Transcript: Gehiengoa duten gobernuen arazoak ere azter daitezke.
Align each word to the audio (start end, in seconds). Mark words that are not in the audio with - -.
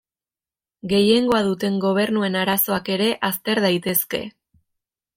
Gehiengoa 0.93 1.41
duten 1.49 1.77
gobernuen 1.85 2.39
arazoak 2.41 2.93
ere 2.97 3.13
azter 3.31 3.65
daitezke. 3.71 4.27